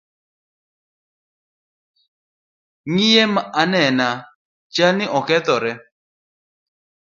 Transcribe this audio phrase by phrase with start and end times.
[2.91, 3.23] Ng’iye
[3.61, 4.07] anena,
[4.73, 5.71] chalni okethore.